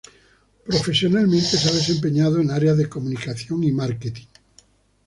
[0.65, 4.27] Profesionalmente se ha desempeñado en áreas de comunicación y de marketing.